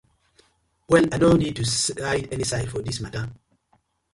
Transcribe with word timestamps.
Well 0.89 1.05
I 1.11 1.19
no 1.19 1.33
need 1.33 1.57
to 1.57 1.63
side 1.65 2.29
any 2.33 2.43
side 2.43 2.71
for 2.71 2.81
dis 2.81 2.99
matta. 3.01 3.31